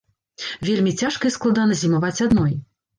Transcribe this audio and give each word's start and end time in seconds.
Вельмі 0.69 0.95
цяжка 1.03 1.23
і 1.31 1.35
складана 1.37 1.81
зімаваць 1.85 2.15
адной. 2.31 2.63